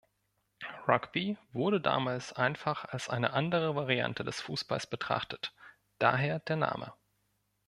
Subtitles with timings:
[0.87, 5.53] Rugby wurde damals einfach als eine andere Variante des Fußballs betrachtet,
[5.99, 6.91] daher der Name.